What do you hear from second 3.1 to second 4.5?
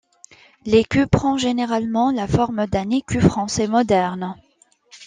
français moderne.